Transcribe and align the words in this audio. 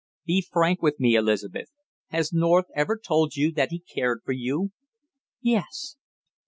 "Be 0.25 0.41
frank 0.41 0.81
with 0.81 0.99
me, 0.99 1.13
Elizabeth. 1.13 1.69
Has 2.07 2.33
North 2.33 2.65
ever 2.75 2.97
told 2.97 3.35
you 3.35 3.51
that 3.51 3.69
he 3.69 3.77
cared 3.81 4.21
for 4.25 4.31
you?" 4.31 4.71
"Yes." 5.43 5.95